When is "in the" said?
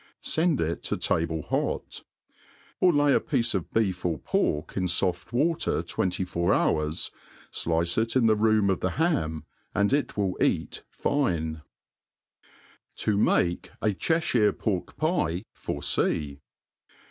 8.15-8.35